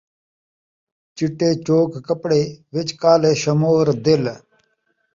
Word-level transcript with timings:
چٹے 1.15 1.49
چوک 1.65 1.91
کپڑے، 2.07 2.41
وچ 2.73 2.89
کالے 3.01 3.31
شمور 3.41 3.87
دل 4.05 4.23